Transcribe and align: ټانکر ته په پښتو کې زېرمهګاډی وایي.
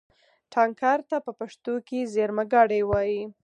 ټانکر 0.53 0.97
ته 1.09 1.17
په 1.25 1.31
پښتو 1.39 1.73
کې 1.87 2.09
زېرمهګاډی 2.13 2.81
وایي. 2.85 3.21